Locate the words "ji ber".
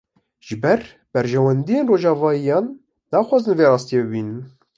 0.45-0.81